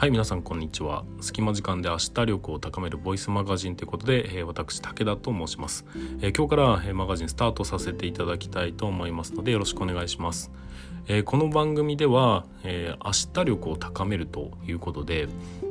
[0.00, 1.04] はい皆さんこんにちは。
[1.20, 5.84] 隙間時間で明日力を高めるボイスマガジンということで、え、私武田と申します、
[6.22, 10.50] え、今日から、え、マガジンスタートさせていただきたいと思いますのでよろしくお願いします、
[11.06, 15.28] えこの番組では、え明日力を高めるということで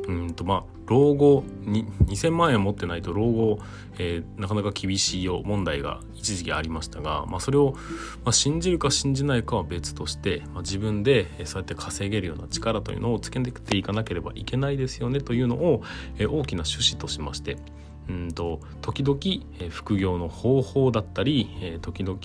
[0.09, 3.59] うんとまあ老後に2000万円持ってないと老後、
[3.99, 7.73] えー、なかなか厳しいよ問題が一時期ありましたが、まあ、それを、
[8.25, 15.83] まあ、信じるか信じないかは別として、まあ、自分でそうやって稼げるような力というのをつけていかなければいけないですよねというのを、
[16.17, 17.57] えー、大きな趣旨としまして
[18.09, 22.19] うんと時々、副業の方法だったり、時々、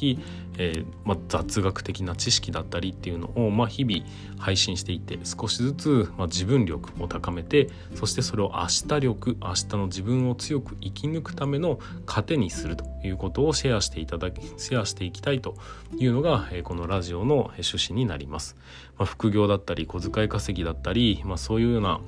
[0.59, 4.05] えま、雑学的な知識だったりっていうのを、ま、日々
[4.39, 15.57] 配信していって少しずつ、ま、自分力を高めてそしてそれを明日力明日の自分を強く生き抜くための糧にするということをシェアしていただきシェアしていきたいと
[15.99, 18.57] いうのが、え、このラジオの趣旨になります。
[18.97, 22.01] ま、副業だったり小遣い稼ぎだったり、ま、そういうような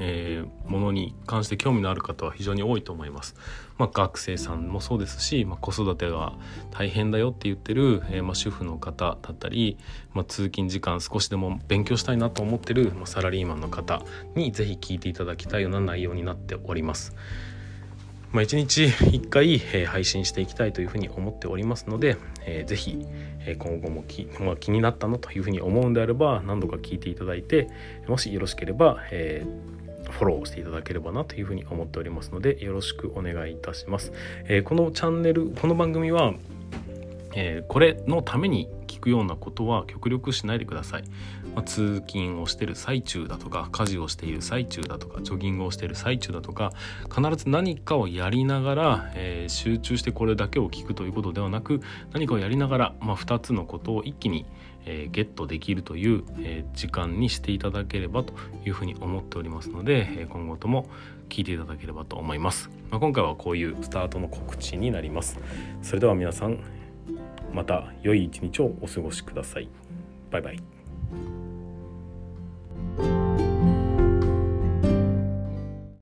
[0.00, 3.36] えー、ものに関して興味のある方は非常に多いと思います。
[3.78, 6.32] まあ、学生さんもそうですし、まあ、子育てが
[6.70, 9.78] 大変だよって言ってる、えー、まあ、主婦の方だったり、
[10.14, 14.02] ま通勤時間少しでも勉強したいなと思ってる、まサラリーマンの方
[14.34, 17.14] に是非聞いていただきたいような内容になっております。
[18.32, 23.04] まあ、1日1回、えー、配信していきたいというふうに思っておりますので、えー、ぜひ、
[23.40, 27.68] えー、今後もき、まあ、気になったなというふうに思うんであれば何度か聞いていただいて
[28.06, 34.12] もしよろしければ、えーフォローしていただければなというふうに思っておりますのでよろしくお願いいたします。
[34.46, 36.34] えー、このチャンネルこの番組は、
[37.34, 38.68] えー、これのために
[39.00, 41.04] 聞くようなことは極力しないでください。
[41.54, 46.72] まあ、通勤をしてる最中だとか家事をしている最中だとかジョギングをしている最中だとか
[47.14, 51.80] 必ず何かをやりながら、えー、集中してこれだけを聞くということではなく
[52.12, 54.46] 何かをやりながら、まあ、2つのことを一気に
[54.86, 58.32] えー、ゲットできるという、えー、時間にしていただければと
[58.64, 60.88] いうふうに思っておりますので、えー、今後とも
[61.28, 65.38] 聞いていただければと思います、まあ、今回はこういうスタートの告知になります
[65.82, 66.60] それでは皆さん
[67.52, 69.68] また良い一日をお過ごしください。
[70.30, 71.39] バイバイ。